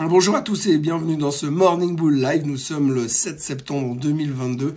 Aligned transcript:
Bonjour 0.00 0.34
à 0.36 0.40
tous 0.40 0.68
et 0.68 0.78
bienvenue 0.78 1.18
dans 1.18 1.30
ce 1.30 1.44
Morning 1.44 1.94
Bull 1.94 2.18
Live. 2.18 2.46
Nous 2.46 2.56
sommes 2.56 2.94
le 2.94 3.08
7 3.08 3.38
septembre 3.38 3.94
2022 3.96 4.74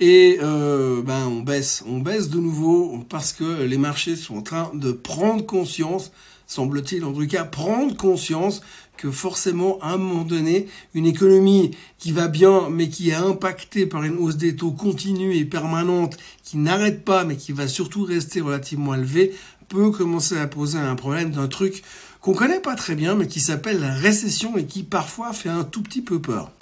et 0.00 0.40
euh, 0.42 1.00
ben 1.00 1.28
on 1.28 1.42
baisse, 1.42 1.84
on 1.86 2.00
baisse 2.00 2.28
de 2.28 2.40
nouveau 2.40 2.98
parce 3.08 3.32
que 3.32 3.62
les 3.62 3.78
marchés 3.78 4.16
sont 4.16 4.38
en 4.38 4.42
train 4.42 4.72
de 4.74 4.90
prendre 4.90 5.46
conscience, 5.46 6.10
semble-t-il 6.48 7.04
en 7.04 7.12
tout 7.12 7.24
cas, 7.28 7.44
prendre 7.44 7.96
conscience 7.96 8.60
que 8.96 9.12
forcément 9.12 9.78
à 9.80 9.92
un 9.92 9.96
moment 9.96 10.24
donné, 10.24 10.66
une 10.92 11.06
économie 11.06 11.70
qui 11.98 12.10
va 12.10 12.26
bien 12.26 12.68
mais 12.68 12.88
qui 12.88 13.10
est 13.10 13.14
impactée 13.14 13.86
par 13.86 14.02
une 14.02 14.16
hausse 14.16 14.38
des 14.38 14.56
taux 14.56 14.72
continue 14.72 15.36
et 15.36 15.44
permanente, 15.44 16.16
qui 16.42 16.56
n'arrête 16.56 17.04
pas 17.04 17.22
mais 17.22 17.36
qui 17.36 17.52
va 17.52 17.68
surtout 17.68 18.02
rester 18.02 18.40
relativement 18.40 18.96
élevée, 18.96 19.36
peut 19.68 19.90
commencer 19.92 20.36
à 20.36 20.48
poser 20.48 20.78
un 20.78 20.96
problème 20.96 21.30
d'un 21.30 21.46
truc 21.46 21.84
qu'on 22.20 22.34
connaît 22.34 22.60
pas 22.60 22.74
très 22.74 22.94
bien, 22.94 23.14
mais 23.14 23.26
qui 23.26 23.40
s'appelle 23.40 23.80
la 23.80 23.92
récession 23.92 24.56
et 24.56 24.66
qui 24.66 24.82
parfois 24.82 25.32
fait 25.32 25.48
un 25.48 25.64
tout 25.64 25.82
petit 25.82 26.02
peu 26.02 26.20
peur. 26.20 26.52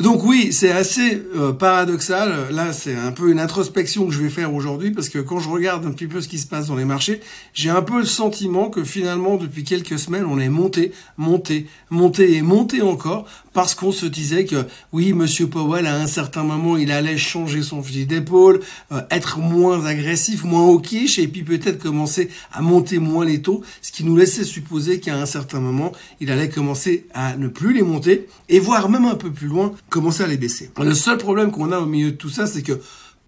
Donc 0.00 0.24
oui, 0.24 0.50
c'est 0.50 0.72
assez 0.72 1.22
euh, 1.36 1.52
paradoxal. 1.52 2.48
Là, 2.50 2.72
c'est 2.72 2.94
un 2.94 3.12
peu 3.12 3.30
une 3.30 3.38
introspection 3.38 4.06
que 4.06 4.14
je 4.14 4.22
vais 4.22 4.30
faire 4.30 4.54
aujourd'hui 4.54 4.92
parce 4.92 5.10
que 5.10 5.18
quand 5.18 5.40
je 5.40 5.50
regarde 5.50 5.84
un 5.84 5.90
petit 5.90 6.06
peu 6.06 6.22
ce 6.22 6.28
qui 6.28 6.38
se 6.38 6.46
passe 6.46 6.68
dans 6.68 6.76
les 6.76 6.86
marchés, 6.86 7.20
j'ai 7.52 7.68
un 7.68 7.82
peu 7.82 7.98
le 7.98 8.06
sentiment 8.06 8.70
que 8.70 8.82
finalement, 8.82 9.36
depuis 9.36 9.62
quelques 9.62 9.98
semaines, 9.98 10.24
on 10.24 10.38
est 10.38 10.48
monté, 10.48 10.92
monté, 11.18 11.66
monté 11.90 12.32
et 12.34 12.40
monté 12.40 12.80
encore 12.80 13.26
parce 13.52 13.74
qu'on 13.74 13.92
se 13.92 14.06
disait 14.06 14.44
que 14.44 14.66
oui, 14.92 15.12
Monsieur 15.12 15.48
Powell, 15.48 15.86
à 15.86 15.96
un 15.96 16.06
certain 16.06 16.42
moment, 16.42 16.76
il 16.76 16.92
allait 16.92 17.18
changer 17.18 17.62
son 17.62 17.82
fusil 17.82 18.06
d'épaule, 18.06 18.60
euh, 18.92 19.00
être 19.10 19.38
moins 19.38 19.84
agressif, 19.84 20.44
moins 20.44 20.80
quiche 20.80 21.18
et 21.18 21.26
puis 21.26 21.42
peut-être 21.42 21.82
commencer 21.82 22.30
à 22.52 22.62
monter 22.62 22.98
moins 22.98 23.24
les 23.24 23.42
taux, 23.42 23.62
ce 23.82 23.92
qui 23.92 24.04
nous 24.04 24.16
laissait 24.16 24.44
supposer 24.44 25.00
qu'à 25.00 25.16
un 25.16 25.26
certain 25.26 25.60
moment, 25.60 25.92
il 26.20 26.30
allait 26.30 26.48
commencer 26.48 27.06
à 27.14 27.36
ne 27.36 27.48
plus 27.48 27.72
les 27.72 27.82
monter 27.82 28.28
et 28.48 28.60
voir 28.60 28.88
même 28.88 29.04
un 29.04 29.16
peu 29.16 29.30
plus 29.30 29.48
loin 29.48 29.72
commencer 29.88 30.22
à 30.22 30.26
les 30.26 30.36
baisser. 30.36 30.70
Le 30.78 30.94
seul 30.94 31.18
problème 31.18 31.50
qu'on 31.50 31.72
a 31.72 31.78
au 31.78 31.86
milieu 31.86 32.12
de 32.12 32.16
tout 32.16 32.30
ça, 32.30 32.46
c'est 32.46 32.62
que 32.62 32.80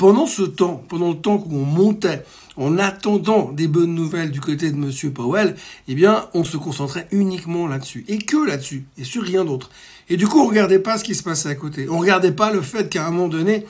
pendant 0.03 0.27
ce 0.27 0.42
temps, 0.42 0.83
pendant 0.89 1.11
le 1.11 1.14
temps 1.14 1.39
qu'on 1.39 1.64
montait, 1.64 2.25
en 2.56 2.77
attendant 2.77 3.53
des 3.53 3.69
bonnes 3.69 3.95
nouvelles 3.95 4.33
du 4.33 4.41
côté 4.41 4.72
de 4.72 4.77
Monsieur 4.77 5.12
Powell, 5.12 5.55
eh 5.86 5.95
bien, 5.95 6.27
on 6.34 6.42
se 6.42 6.56
concentrait 6.56 7.06
uniquement 7.12 7.69
là-dessus. 7.69 8.05
Et 8.08 8.19
que 8.19 8.45
là-dessus. 8.45 8.84
Et 8.98 9.05
sur 9.05 9.23
rien 9.23 9.45
d'autre. 9.45 9.70
Et 10.08 10.17
du 10.17 10.27
coup, 10.27 10.41
on 10.41 10.48
regardait 10.48 10.80
pas 10.80 10.98
ce 10.98 11.05
qui 11.05 11.14
se 11.14 11.23
passait 11.23 11.50
à 11.50 11.55
côté. 11.55 11.89
On 11.89 11.98
regardait 11.98 12.33
pas 12.33 12.53
le 12.53 12.62
fait 12.62 12.89
qu'à 12.89 13.06
un 13.06 13.12
moment 13.12 13.28
donné, 13.28 13.64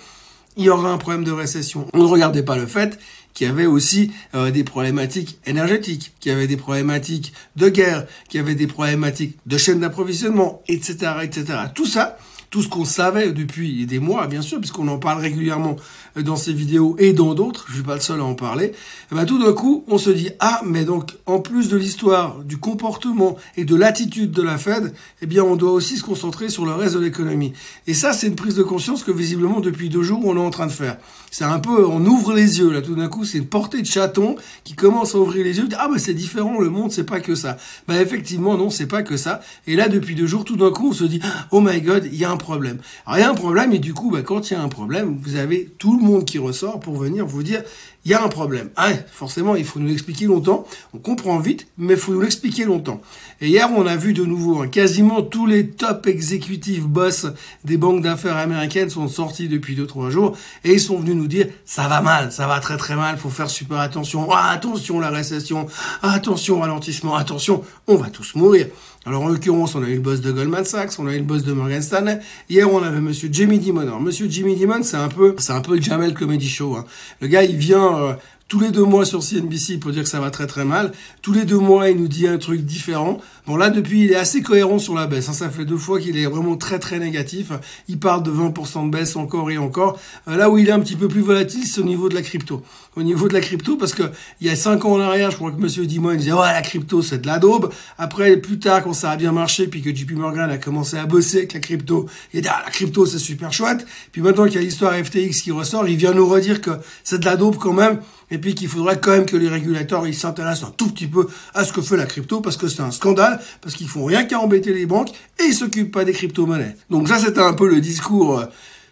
il 0.56 0.64
y 0.64 0.70
aura 0.70 0.90
un 0.90 0.96
problème 0.96 1.22
de 1.22 1.32
récession. 1.32 1.86
On 1.92 1.98
ne 1.98 2.08
regardait 2.08 2.42
pas 2.42 2.56
le 2.56 2.66
fait 2.66 2.98
qu'il 3.34 3.46
y 3.46 3.50
avait 3.50 3.66
aussi 3.66 4.10
euh, 4.34 4.50
des 4.50 4.64
problématiques 4.64 5.38
énergétiques, 5.44 6.14
qu'il 6.18 6.32
y 6.32 6.34
avait 6.34 6.46
des 6.46 6.56
problématiques 6.56 7.34
de 7.56 7.68
guerre, 7.68 8.06
qu'il 8.30 8.40
y 8.40 8.42
avait 8.42 8.54
des 8.54 8.66
problématiques 8.66 9.36
de 9.44 9.58
chaîne 9.58 9.80
d'approvisionnement, 9.80 10.62
etc., 10.66 11.12
etc. 11.24 11.58
Tout 11.74 11.86
ça, 11.86 12.16
tout 12.52 12.62
ce 12.62 12.68
qu'on 12.68 12.84
savait 12.84 13.32
depuis 13.32 13.86
des 13.86 13.98
mois, 13.98 14.26
bien 14.26 14.42
sûr, 14.42 14.60
puisqu'on 14.60 14.86
en 14.88 14.98
parle 14.98 15.20
régulièrement 15.22 15.76
dans 16.16 16.36
ces 16.36 16.52
vidéos 16.52 16.96
et 16.98 17.12
dans 17.12 17.34
d'autres, 17.34 17.66
je 17.68 17.74
suis 17.74 17.82
pas 17.82 17.94
le 17.94 18.00
seul 18.00 18.20
à 18.20 18.24
en 18.24 18.34
parler, 18.34 18.66
et 18.66 18.74
eh 19.12 19.14
ben 19.14 19.24
tout 19.24 19.42
d'un 19.42 19.52
coup, 19.52 19.84
on 19.88 19.98
se 19.98 20.10
dit, 20.10 20.30
ah, 20.40 20.60
mais 20.64 20.84
donc, 20.84 21.12
en 21.26 21.40
plus 21.40 21.68
de 21.68 21.76
l'histoire, 21.76 22.38
du 22.44 22.58
comportement 22.58 23.36
et 23.56 23.64
de 23.64 23.76
l'attitude 23.76 24.30
de 24.30 24.42
la 24.42 24.58
Fed, 24.58 24.92
eh 25.20 25.26
bien, 25.26 25.44
on 25.44 25.56
doit 25.56 25.72
aussi 25.72 25.96
se 25.96 26.04
concentrer 26.04 26.48
sur 26.48 26.64
le 26.64 26.72
reste 26.72 26.94
de 26.94 27.00
l'économie. 27.00 27.52
Et 27.86 27.94
ça, 27.94 28.12
c'est 28.12 28.26
une 28.26 28.36
prise 28.36 28.54
de 28.54 28.62
conscience 28.62 29.02
que 29.02 29.12
visiblement, 29.12 29.60
depuis 29.60 29.88
deux 29.88 30.02
jours, 30.02 30.20
on 30.24 30.36
est 30.36 30.40
en 30.40 30.50
train 30.50 30.66
de 30.66 30.72
faire. 30.72 30.98
C'est 31.30 31.44
un 31.44 31.58
peu, 31.58 31.86
on 31.86 32.04
ouvre 32.04 32.34
les 32.34 32.58
yeux, 32.58 32.70
là, 32.70 32.82
tout 32.82 32.94
d'un 32.94 33.08
coup, 33.08 33.24
c'est 33.24 33.38
une 33.38 33.46
portée 33.46 33.80
de 33.80 33.86
chaton 33.86 34.36
qui 34.64 34.74
commence 34.74 35.14
à 35.14 35.18
ouvrir 35.18 35.44
les 35.44 35.58
yeux, 35.58 35.68
ah, 35.78 35.88
mais 35.90 35.98
c'est 35.98 36.14
différent, 36.14 36.60
le 36.60 36.68
monde, 36.68 36.92
c'est 36.92 37.04
pas 37.04 37.20
que 37.20 37.34
ça. 37.34 37.56
Ben, 37.88 38.00
effectivement, 38.00 38.56
non, 38.56 38.68
c'est 38.68 38.86
pas 38.86 39.02
que 39.02 39.16
ça. 39.16 39.40
Et 39.66 39.76
là, 39.76 39.88
depuis 39.88 40.14
deux 40.14 40.26
jours, 40.26 40.44
tout 40.44 40.56
d'un 40.56 40.70
coup, 40.70 40.90
on 40.90 40.92
se 40.92 41.04
dit, 41.04 41.20
oh 41.50 41.60
my 41.60 41.80
god, 41.80 42.06
il 42.10 42.18
y 42.18 42.24
a 42.24 42.30
un 42.30 42.36
problème. 42.36 42.78
Alors, 43.06 43.18
il 43.18 43.20
y 43.22 43.24
a 43.24 43.30
un 43.30 43.34
problème, 43.34 43.72
et 43.72 43.78
du 43.78 43.94
coup, 43.94 44.10
bah, 44.10 44.22
quand 44.22 44.50
il 44.50 44.54
y 44.54 44.56
a 44.56 44.62
un 44.62 44.68
problème, 44.68 45.18
vous 45.22 45.36
avez 45.36 45.72
tout 45.78 45.96
le 45.96 46.01
monde 46.02 46.24
qui 46.24 46.38
ressort 46.38 46.80
pour 46.80 46.96
venir 46.96 47.26
vous 47.26 47.42
dire, 47.42 47.62
il 48.04 48.10
y 48.10 48.14
a 48.14 48.22
un 48.22 48.28
problème. 48.28 48.70
Ah, 48.76 48.90
forcément, 49.12 49.54
il 49.54 49.64
faut 49.64 49.78
nous 49.78 49.86
l'expliquer 49.86 50.26
longtemps. 50.26 50.64
On 50.92 50.98
comprend 50.98 51.38
vite, 51.38 51.68
mais 51.78 51.94
il 51.94 51.98
faut 51.98 52.12
nous 52.12 52.20
l'expliquer 52.20 52.64
longtemps. 52.64 53.00
Et 53.40 53.48
hier, 53.48 53.70
on 53.76 53.86
a 53.86 53.96
vu 53.96 54.12
de 54.12 54.24
nouveau, 54.24 54.62
hein, 54.62 54.68
quasiment 54.68 55.22
tous 55.22 55.46
les 55.46 55.68
top 55.68 56.06
exécutifs 56.06 56.82
boss 56.82 57.26
des 57.64 57.76
banques 57.76 58.02
d'affaires 58.02 58.36
américaines 58.36 58.90
sont 58.90 59.08
sortis 59.08 59.48
depuis 59.48 59.76
2-3 59.76 60.10
jours 60.10 60.36
et 60.64 60.72
ils 60.72 60.80
sont 60.80 60.98
venus 60.98 61.14
nous 61.14 61.28
dire, 61.28 61.46
ça 61.64 61.86
va 61.88 62.00
mal, 62.00 62.32
ça 62.32 62.46
va 62.46 62.58
très 62.60 62.76
très 62.76 62.96
mal, 62.96 63.18
faut 63.18 63.30
faire 63.30 63.50
super 63.50 63.78
attention. 63.78 64.28
Ah, 64.32 64.50
attention 64.50 64.98
la 64.98 65.10
récession, 65.10 65.66
attention 66.02 66.60
ralentissement, 66.60 67.14
attention, 67.14 67.62
on 67.86 67.96
va 67.96 68.10
tous 68.10 68.34
mourir. 68.34 68.66
Alors 69.04 69.22
en 69.22 69.28
l'occurrence, 69.28 69.74
on 69.74 69.82
a 69.82 69.88
eu 69.88 69.94
le 69.94 70.00
boss 70.00 70.20
de 70.20 70.30
Goldman 70.30 70.64
Sachs, 70.64 70.92
on 71.00 71.08
a 71.08 71.14
eu 71.14 71.18
le 71.18 71.24
boss 71.24 71.42
de 71.42 71.52
Morgan 71.52 71.82
Stanley. 71.82 72.20
Hier, 72.48 72.72
on 72.72 72.80
avait 72.84 73.00
Monsieur 73.00 73.28
Jimmy 73.32 73.58
Dimon. 73.58 73.80
Alors 73.80 74.00
Monsieur 74.00 74.28
Jimmy 74.30 74.54
Dimon, 74.54 74.84
c'est 74.84 74.96
un 74.96 75.08
peu, 75.08 75.34
c'est 75.38 75.52
un 75.52 75.60
peu 75.60 75.74
le 75.74 75.82
Jamel 75.82 76.14
Comedy 76.14 76.48
Show. 76.48 76.76
Hein. 76.76 76.84
Le 77.20 77.26
gars, 77.26 77.42
il 77.42 77.56
vient 77.56 77.91
euh, 77.94 78.14
tous 78.52 78.60
les 78.60 78.70
deux 78.70 78.84
mois 78.84 79.06
sur 79.06 79.22
CNBC 79.22 79.78
pour 79.78 79.92
dire 79.92 80.02
que 80.02 80.08
ça 80.10 80.20
va 80.20 80.30
très 80.30 80.46
très 80.46 80.66
mal. 80.66 80.92
Tous 81.22 81.32
les 81.32 81.46
deux 81.46 81.56
mois, 81.56 81.88
il 81.88 81.96
nous 81.96 82.06
dit 82.06 82.28
un 82.28 82.36
truc 82.36 82.60
différent. 82.66 83.18
Bon 83.46 83.56
là, 83.56 83.70
depuis, 83.70 84.04
il 84.04 84.12
est 84.12 84.16
assez 84.16 84.42
cohérent 84.42 84.78
sur 84.78 84.94
la 84.94 85.06
baisse. 85.06 85.30
Hein. 85.30 85.32
Ça 85.32 85.48
fait 85.48 85.64
deux 85.64 85.78
fois 85.78 85.98
qu'il 85.98 86.18
est 86.18 86.26
vraiment 86.26 86.58
très 86.58 86.78
très 86.78 86.98
négatif. 86.98 87.50
Il 87.88 87.98
parle 87.98 88.22
de 88.22 88.30
20% 88.30 88.84
de 88.84 88.90
baisse 88.90 89.16
encore 89.16 89.50
et 89.50 89.56
encore. 89.56 89.98
Euh, 90.28 90.36
là 90.36 90.50
où 90.50 90.58
il 90.58 90.68
est 90.68 90.72
un 90.72 90.80
petit 90.80 90.96
peu 90.96 91.08
plus 91.08 91.22
volatile, 91.22 91.64
c'est 91.64 91.80
au 91.80 91.84
niveau 91.84 92.10
de 92.10 92.14
la 92.14 92.20
crypto. 92.20 92.62
Au 92.94 93.02
niveau 93.02 93.26
de 93.26 93.32
la 93.32 93.40
crypto, 93.40 93.78
parce 93.78 93.94
que 93.94 94.02
il 94.42 94.46
y 94.46 94.50
a 94.50 94.54
cinq 94.54 94.84
ans 94.84 94.92
en 94.92 95.00
arrière, 95.00 95.30
je 95.30 95.36
crois 95.36 95.50
que 95.50 95.58
Monsieur 95.58 95.86
Dimon 95.86 96.14
disait 96.14 96.34
ouais 96.34 96.52
la 96.52 96.60
crypto 96.60 97.00
c'est 97.00 97.22
de 97.22 97.26
la 97.26 97.38
daube. 97.38 97.72
Après, 97.96 98.36
plus 98.36 98.58
tard, 98.58 98.84
quand 98.84 98.92
ça 98.92 99.12
a 99.12 99.16
bien 99.16 99.32
marché, 99.32 99.66
puis 99.66 99.80
que 99.80 99.96
JP 99.96 100.10
Morgan 100.10 100.50
a 100.50 100.58
commencé 100.58 100.98
à 100.98 101.06
bosser 101.06 101.38
avec 101.38 101.54
la 101.54 101.60
crypto, 101.60 102.06
il 102.34 102.42
dit 102.42 102.48
ah 102.48 102.60
la 102.66 102.70
crypto 102.70 103.06
c'est 103.06 103.18
super 103.18 103.50
chouette. 103.50 103.86
Puis 104.12 104.20
maintenant 104.20 104.44
qu'il 104.44 104.56
y 104.56 104.58
a 104.58 104.60
l'histoire 104.60 104.92
FTX 104.92 105.40
qui 105.40 105.52
ressort, 105.52 105.88
il 105.88 105.96
vient 105.96 106.12
nous 106.12 106.28
redire 106.28 106.60
que 106.60 106.72
c'est 107.02 107.18
de 107.18 107.24
la 107.24 107.36
daube 107.36 107.56
quand 107.56 107.72
même 107.72 107.98
et 108.32 108.38
puis 108.38 108.54
qu'il 108.54 108.66
faudrait 108.66 108.98
quand 108.98 109.12
même 109.12 109.26
que 109.26 109.36
les 109.36 109.48
régulateurs 109.48 110.04
s'intéressent 110.12 110.70
un 110.70 110.72
tout 110.72 110.88
petit 110.88 111.06
peu 111.06 111.28
à 111.54 111.64
ce 111.64 111.72
que 111.72 111.82
fait 111.82 111.98
la 111.98 112.06
crypto 112.06 112.40
parce 112.40 112.56
que 112.56 112.66
c'est 112.66 112.80
un 112.80 112.90
scandale, 112.90 113.40
parce 113.60 113.74
qu'ils 113.74 113.88
font 113.88 114.06
rien 114.06 114.24
qu'à 114.24 114.40
embêter 114.40 114.72
les 114.72 114.86
banques 114.86 115.10
et 115.38 115.44
ils 115.44 115.54
s'occupent 115.54 115.92
pas 115.92 116.04
des 116.04 116.12
crypto-monnaies. 116.12 116.74
Donc 116.90 117.08
ça 117.08 117.18
c'était 117.18 117.40
un 117.40 117.52
peu 117.52 117.68
le 117.68 117.80
discours 117.80 118.40
euh, 118.40 118.46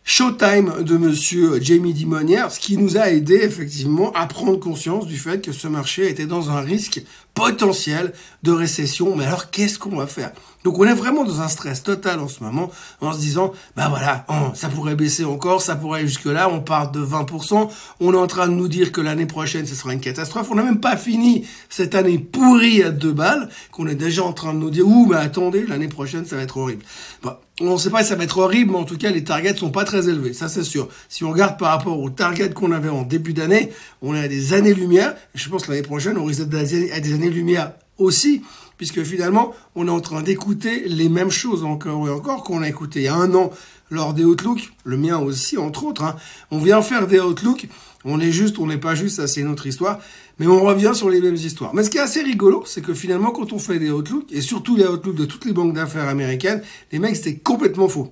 Showtime 0.04 0.82
de 0.82 0.96
monsieur 0.96 1.60
Jamie 1.60 1.94
Dimonière, 1.94 2.50
ce 2.50 2.60
qui 2.60 2.76
nous 2.76 2.98
a 2.98 3.10
aidé 3.10 3.36
effectivement 3.36 4.12
à 4.12 4.26
prendre 4.26 4.58
conscience 4.58 5.06
du 5.06 5.16
fait 5.16 5.42
que 5.42 5.52
ce 5.52 5.68
marché 5.68 6.08
était 6.08 6.26
dans 6.26 6.50
un 6.50 6.60
risque 6.60 7.02
potentiel 7.34 8.12
de 8.42 8.52
récession. 8.52 9.14
Mais 9.16 9.24
alors 9.24 9.50
qu'est-ce 9.50 9.78
qu'on 9.78 9.96
va 9.96 10.06
faire? 10.06 10.32
Donc 10.64 10.78
on 10.78 10.84
est 10.84 10.94
vraiment 10.94 11.24
dans 11.24 11.40
un 11.40 11.48
stress 11.48 11.82
total 11.82 12.20
en 12.20 12.28
ce 12.28 12.42
moment 12.42 12.70
en 13.00 13.12
se 13.12 13.18
disant, 13.18 13.52
bah 13.76 13.88
voilà, 13.88 14.24
oh, 14.28 14.52
ça 14.54 14.68
pourrait 14.68 14.94
baisser 14.94 15.24
encore, 15.24 15.62
ça 15.62 15.76
pourrait 15.76 16.02
jusque 16.02 16.26
là, 16.26 16.48
on 16.50 16.60
part 16.60 16.90
de 16.90 17.00
20%, 17.00 17.70
on 18.00 18.12
est 18.12 18.16
en 18.16 18.26
train 18.26 18.46
de 18.46 18.52
nous 18.52 18.68
dire 18.68 18.92
que 18.92 19.00
l'année 19.00 19.26
prochaine 19.26 19.66
ce 19.66 19.74
sera 19.74 19.92
une 19.92 20.00
catastrophe, 20.00 20.48
on 20.50 20.54
n'a 20.54 20.62
même 20.62 20.80
pas 20.80 20.96
fini 20.96 21.46
cette 21.68 21.94
année 21.94 22.18
pourrie 22.18 22.82
à 22.82 22.90
deux 22.90 23.12
balles, 23.12 23.48
qu'on 23.72 23.86
est 23.86 23.94
déjà 23.94 24.22
en 24.22 24.32
train 24.32 24.52
de 24.52 24.58
nous 24.58 24.70
dire, 24.70 24.86
ouh 24.86 25.06
mais 25.06 25.16
attendez, 25.16 25.64
l'année 25.66 25.88
prochaine 25.88 26.26
ça 26.26 26.36
va 26.36 26.42
être 26.42 26.58
horrible. 26.58 26.84
Bon, 27.22 27.32
on 27.60 27.74
ne 27.74 27.78
sait 27.78 27.90
pas 27.90 28.02
si 28.02 28.08
ça 28.08 28.16
va 28.16 28.24
être 28.24 28.38
horrible, 28.38 28.72
mais 28.72 28.78
en 28.78 28.84
tout 28.84 28.96
cas, 28.96 29.10
les 29.10 29.22
targets 29.22 29.54
sont 29.54 29.70
pas 29.70 29.84
très 29.84 30.08
élevés. 30.08 30.32
Ça, 30.32 30.48
c'est 30.48 30.62
sûr. 30.62 30.88
Si 31.08 31.24
on 31.24 31.30
regarde 31.30 31.58
par 31.58 31.70
rapport 31.70 31.98
aux 31.98 32.08
targets 32.08 32.50
qu'on 32.50 32.72
avait 32.72 32.88
en 32.88 33.02
début 33.02 33.34
d'année, 33.34 33.70
on 34.00 34.14
est 34.14 34.20
à 34.24 34.28
des 34.28 34.54
années-lumière. 34.54 35.14
Je 35.34 35.48
pense 35.50 35.64
que 35.64 35.70
l'année 35.70 35.82
prochaine, 35.82 36.16
on 36.16 36.24
risque 36.24 36.44
d'être 36.44 36.94
à 36.94 37.00
des 37.00 37.12
années-lumière 37.12 37.72
aussi, 37.98 38.42
puisque 38.80 39.02
finalement, 39.02 39.54
on 39.74 39.88
est 39.88 39.90
en 39.90 40.00
train 40.00 40.22
d'écouter 40.22 40.88
les 40.88 41.10
mêmes 41.10 41.30
choses 41.30 41.64
encore 41.64 42.08
et 42.08 42.10
encore 42.10 42.42
qu'on 42.44 42.62
a 42.62 42.68
écouté 42.70 43.00
il 43.00 43.02
y 43.02 43.08
a 43.08 43.14
un 43.14 43.34
an 43.34 43.50
lors 43.90 44.14
des 44.14 44.24
Outlook, 44.24 44.72
le 44.84 44.96
mien 44.96 45.18
aussi, 45.18 45.58
entre 45.58 45.84
autres. 45.84 46.02
Hein. 46.02 46.16
On 46.50 46.56
vient 46.56 46.80
faire 46.80 47.06
des 47.06 47.20
Outlook, 47.20 47.68
on 48.06 48.18
est 48.20 48.32
juste, 48.32 48.58
on 48.58 48.66
n'est 48.66 48.78
pas 48.78 48.94
juste, 48.94 49.16
ça 49.16 49.28
c'est 49.28 49.42
une 49.42 49.48
autre 49.48 49.66
histoire, 49.66 49.98
mais 50.38 50.46
on 50.46 50.62
revient 50.62 50.92
sur 50.94 51.10
les 51.10 51.20
mêmes 51.20 51.34
histoires. 51.34 51.74
Mais 51.74 51.82
ce 51.82 51.90
qui 51.90 51.98
est 51.98 52.00
assez 52.00 52.22
rigolo, 52.22 52.62
c'est 52.64 52.80
que 52.80 52.94
finalement, 52.94 53.32
quand 53.32 53.52
on 53.52 53.58
fait 53.58 53.78
des 53.78 53.90
Outlook, 53.90 54.24
et 54.30 54.40
surtout 54.40 54.76
les 54.76 54.86
Outlook 54.86 55.14
de 55.14 55.26
toutes 55.26 55.44
les 55.44 55.52
banques 55.52 55.74
d'affaires 55.74 56.08
américaines, 56.08 56.62
les 56.90 56.98
mecs, 56.98 57.16
c'était 57.16 57.36
complètement 57.36 57.86
faux. 57.86 58.10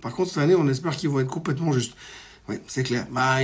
Par 0.00 0.14
contre, 0.14 0.30
cette 0.30 0.38
année, 0.38 0.54
on 0.54 0.66
espère 0.66 0.96
qu'ils 0.96 1.10
vont 1.10 1.20
être 1.20 1.28
complètement 1.28 1.72
justes. 1.72 1.94
Oui, 2.48 2.56
c'est 2.68 2.84
clair. 2.84 3.06
Bah, 3.10 3.38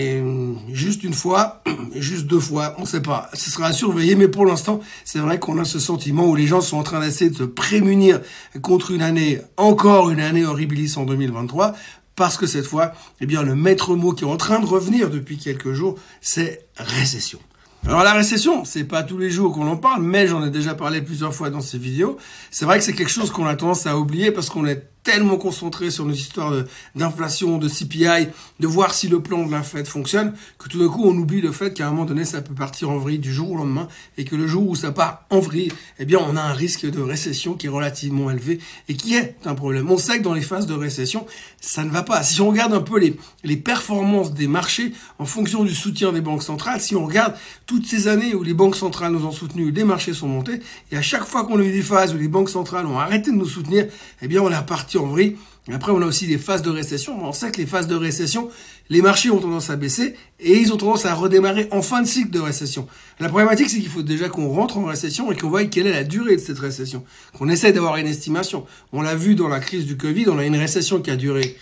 juste 0.70 1.02
une 1.02 1.12
fois, 1.12 1.62
juste 1.96 2.26
deux 2.26 2.38
fois, 2.38 2.76
on 2.78 2.84
sait 2.84 3.02
pas. 3.02 3.28
Ce 3.34 3.50
sera 3.50 3.66
à 3.66 3.72
surveiller, 3.72 4.14
mais 4.14 4.28
pour 4.28 4.46
l'instant, 4.46 4.80
c'est 5.04 5.18
vrai 5.18 5.40
qu'on 5.40 5.58
a 5.58 5.64
ce 5.64 5.80
sentiment 5.80 6.26
où 6.26 6.36
les 6.36 6.46
gens 6.46 6.60
sont 6.60 6.76
en 6.76 6.84
train 6.84 7.00
d'essayer 7.00 7.30
de 7.30 7.36
se 7.36 7.42
prémunir 7.42 8.20
contre 8.60 8.92
une 8.92 9.02
année, 9.02 9.40
encore 9.56 10.10
une 10.10 10.20
année 10.20 10.44
horribilis 10.44 10.96
en 10.96 11.04
2023, 11.04 11.74
parce 12.14 12.36
que 12.36 12.46
cette 12.46 12.66
fois, 12.66 12.92
eh 13.20 13.26
bien, 13.26 13.42
le 13.42 13.56
maître 13.56 13.96
mot 13.96 14.12
qui 14.12 14.22
est 14.22 14.28
en 14.28 14.36
train 14.36 14.60
de 14.60 14.66
revenir 14.66 15.10
depuis 15.10 15.36
quelques 15.36 15.72
jours, 15.72 15.98
c'est 16.20 16.66
récession. 16.76 17.40
Alors 17.84 18.04
la 18.04 18.12
récession, 18.12 18.64
c'est 18.64 18.84
pas 18.84 19.02
tous 19.02 19.18
les 19.18 19.30
jours 19.30 19.52
qu'on 19.52 19.66
en 19.66 19.76
parle, 19.76 20.02
mais 20.02 20.28
j'en 20.28 20.44
ai 20.46 20.50
déjà 20.50 20.76
parlé 20.76 21.02
plusieurs 21.02 21.34
fois 21.34 21.50
dans 21.50 21.60
ces 21.60 21.78
vidéos. 21.78 22.16
C'est 22.52 22.64
vrai 22.64 22.78
que 22.78 22.84
c'est 22.84 22.92
quelque 22.92 23.10
chose 23.10 23.32
qu'on 23.32 23.46
a 23.46 23.56
tendance 23.56 23.88
à 23.88 23.98
oublier 23.98 24.30
parce 24.30 24.50
qu'on 24.50 24.66
est 24.66 24.91
tellement 25.02 25.36
concentrés 25.36 25.90
sur 25.90 26.04
nos 26.04 26.14
histoires 26.14 26.52
d'inflation, 26.94 27.58
de, 27.58 27.68
CPI, 27.68 28.28
de 28.60 28.66
voir 28.66 28.94
si 28.94 29.08
le 29.08 29.20
plan 29.20 29.44
de 29.46 29.50
la 29.50 29.62
Fed 29.62 29.86
fonctionne, 29.86 30.32
que 30.58 30.68
tout 30.68 30.78
d'un 30.78 30.88
coup 30.88 31.04
on 31.04 31.16
oublie 31.16 31.40
le 31.40 31.52
fait 31.52 31.74
qu'à 31.74 31.88
un 31.88 31.90
moment 31.90 32.04
donné 32.04 32.24
ça 32.24 32.40
peut 32.40 32.54
partir 32.54 32.90
en 32.90 32.98
vrille 32.98 33.18
du 33.18 33.32
jour 33.32 33.50
au 33.50 33.56
lendemain 33.56 33.88
et 34.16 34.24
que 34.24 34.36
le 34.36 34.46
jour 34.46 34.68
où 34.68 34.74
ça 34.74 34.92
part 34.92 35.24
en 35.30 35.40
vrille, 35.40 35.72
eh 35.98 36.04
bien 36.04 36.18
on 36.20 36.36
a 36.36 36.40
un 36.40 36.52
risque 36.52 36.88
de 36.88 37.00
récession 37.00 37.54
qui 37.54 37.66
est 37.66 37.70
relativement 37.70 38.30
élevé 38.30 38.60
et 38.88 38.94
qui 38.94 39.14
est 39.14 39.36
un 39.44 39.54
problème. 39.54 39.90
On 39.90 39.98
sait 39.98 40.18
que 40.18 40.22
dans 40.22 40.34
les 40.34 40.42
phases 40.42 40.66
de 40.66 40.74
récession, 40.74 41.26
ça 41.60 41.84
ne 41.84 41.90
va 41.90 42.02
pas. 42.02 42.22
Si 42.22 42.40
on 42.40 42.48
regarde 42.48 42.72
un 42.72 42.80
peu 42.80 42.98
les, 42.98 43.56
performances 43.56 44.34
des 44.34 44.46
marchés 44.46 44.92
en 45.18 45.24
fonction 45.24 45.64
du 45.64 45.74
soutien 45.74 46.12
des 46.12 46.20
banques 46.20 46.42
centrales, 46.42 46.80
si 46.80 46.96
on 46.96 47.06
regarde 47.06 47.34
toutes 47.66 47.86
ces 47.86 48.08
années 48.08 48.34
où 48.34 48.42
les 48.42 48.54
banques 48.54 48.76
centrales 48.76 49.12
nous 49.12 49.24
ont 49.26 49.32
soutenus, 49.32 49.72
les 49.72 49.84
marchés 49.84 50.12
sont 50.12 50.28
montés, 50.28 50.60
et 50.90 50.96
à 50.96 51.02
chaque 51.02 51.24
fois 51.24 51.44
qu'on 51.44 51.58
a 51.58 51.62
eu 51.62 51.72
des 51.72 51.82
phases 51.82 52.14
où 52.14 52.18
les 52.18 52.28
banques 52.28 52.50
centrales 52.50 52.86
ont 52.86 52.98
arrêté 52.98 53.30
de 53.30 53.36
nous 53.36 53.46
soutenir, 53.46 53.86
eh 54.20 54.28
bien 54.28 54.40
on 54.42 54.50
est 54.50 54.66
parti 54.66 54.91
en. 54.98 55.36
Après, 55.70 55.92
on 55.92 56.02
a 56.02 56.06
aussi 56.06 56.26
des 56.26 56.38
phases 56.38 56.62
de 56.62 56.70
récession. 56.70 57.24
On 57.24 57.32
sait 57.32 57.52
que 57.52 57.58
les 57.58 57.66
phases 57.66 57.86
de 57.86 57.94
récession, 57.94 58.48
les 58.90 59.00
marchés 59.00 59.30
ont 59.30 59.38
tendance 59.38 59.70
à 59.70 59.76
baisser 59.76 60.16
et 60.40 60.58
ils 60.58 60.72
ont 60.72 60.76
tendance 60.76 61.06
à 61.06 61.14
redémarrer 61.14 61.68
en 61.70 61.82
fin 61.82 62.02
de 62.02 62.06
cycle 62.06 62.30
de 62.30 62.40
récession. 62.40 62.88
La 63.20 63.28
problématique, 63.28 63.70
c'est 63.70 63.78
qu'il 63.78 63.88
faut 63.88 64.02
déjà 64.02 64.28
qu'on 64.28 64.48
rentre 64.48 64.78
en 64.78 64.84
récession 64.84 65.30
et 65.30 65.36
qu'on 65.36 65.50
voie 65.50 65.64
quelle 65.66 65.86
est 65.86 65.92
la 65.92 66.02
durée 66.02 66.34
de 66.34 66.40
cette 66.40 66.58
récession. 66.58 67.04
Qu'on 67.38 67.48
essaie 67.48 67.72
d'avoir 67.72 67.96
une 67.96 68.08
estimation. 68.08 68.66
On 68.92 69.02
l'a 69.02 69.14
vu 69.14 69.36
dans 69.36 69.48
la 69.48 69.60
crise 69.60 69.86
du 69.86 69.96
Covid, 69.96 70.28
on 70.28 70.38
a 70.38 70.44
une 70.44 70.56
récession 70.56 71.00
qui 71.00 71.12
a 71.12 71.16
duré 71.16 71.56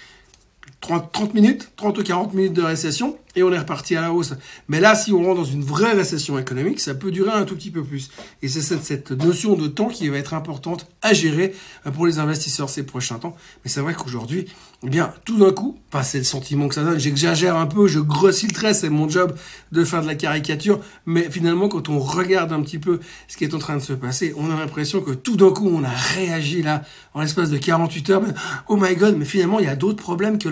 30, 0.81 1.12
30 1.12 1.35
minutes, 1.35 1.73
30 1.77 1.99
ou 1.99 2.03
40 2.03 2.35
minutes 2.35 2.55
de 2.55 2.62
récession 2.62 3.17
et 3.37 3.43
on 3.43 3.53
est 3.53 3.59
reparti 3.59 3.97
à 3.97 4.00
la 4.00 4.12
hausse. 4.12 4.35
Mais 4.69 4.81
là, 4.81 4.94
si 4.94 5.12
on 5.12 5.23
rentre 5.23 5.37
dans 5.37 5.44
une 5.44 5.62
vraie 5.62 5.93
récession 5.93 6.38
économique, 6.38 6.81
ça 6.81 6.94
peut 6.94 7.11
durer 7.11 7.31
un 7.31 7.44
tout 7.44 7.55
petit 7.55 7.71
peu 7.71 7.82
plus. 7.82 8.11
Et 8.43 8.49
c'est 8.49 8.61
cette, 8.61 9.12
notion 9.12 9.55
de 9.55 9.69
temps 9.69 9.88
qui 9.88 10.09
va 10.09 10.17
être 10.17 10.35
importante 10.35 10.87
à 11.03 11.12
gérer 11.12 11.55
euh, 11.87 11.91
pour 11.91 12.06
les 12.06 12.19
investisseurs 12.19 12.69
ces 12.69 12.85
prochains 12.85 13.19
temps. 13.19 13.37
Mais 13.65 13.71
c'est 13.71 13.81
vrai 13.81 13.94
qu'aujourd'hui, 13.94 14.47
eh 14.85 14.88
bien, 14.88 15.12
tout 15.25 15.38
d'un 15.38 15.53
coup, 15.53 15.79
enfin, 15.93 16.03
c'est 16.03 16.19
le 16.19 16.25
sentiment 16.25 16.69
que 16.69 16.75
ça 16.75 16.83
donne. 16.83 16.99
J'exagère 16.99 17.56
un 17.56 17.67
peu, 17.67 17.87
je 17.87 18.00
grossis 18.00 18.47
le 18.47 18.53
trait, 18.53 18.75
c'est 18.75 18.88
mon 18.88 19.09
job 19.09 19.37
de 19.73 19.85
faire 19.85 20.03
de 20.03 20.06
la 20.06 20.15
caricature. 20.15 20.81
Mais 21.06 21.31
finalement, 21.31 21.69
quand 21.69 21.88
on 21.88 21.99
regarde 21.99 22.53
un 22.53 22.62
petit 22.62 22.79
peu 22.79 23.00
ce 23.29 23.37
qui 23.37 23.44
est 23.44 23.55
en 23.55 23.59
train 23.59 23.76
de 23.76 23.83
se 23.83 23.93
passer, 23.93 24.35
on 24.37 24.50
a 24.50 24.56
l'impression 24.56 25.03
que 25.03 25.12
tout 25.12 25.37
d'un 25.37 25.50
coup, 25.50 25.69
on 25.69 25.85
a 25.85 25.91
réagi 25.91 26.62
là, 26.62 26.83
en 27.15 27.21
l'espace 27.21 27.50
de 27.50 27.59
48 27.59 28.11
heures. 28.11 28.23
oh 28.69 28.76
my 28.76 28.97
god, 28.97 29.17
mais 29.17 29.25
finalement, 29.25 29.61
il 29.61 29.67
y 29.67 29.69
a 29.69 29.76
d'autres 29.76 30.03
problèmes 30.03 30.38
que 30.38 30.49